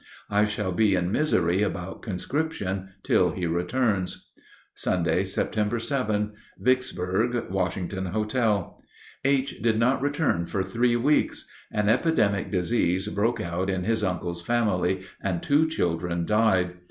[0.31, 4.31] I shall be in misery about conscription till he returns.
[4.73, 5.79] Sunday, Sept.
[5.79, 6.33] 7.
[6.57, 8.81] (Vicksburg, Washington Hotel.)
[9.23, 9.61] H.
[9.61, 11.47] did not return for three weeks.
[11.71, 16.73] An epidemic disease broke out in his uncle's family and two children died.